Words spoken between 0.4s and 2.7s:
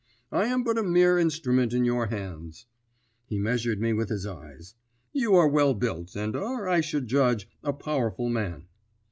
am but a mere instrument in your hands."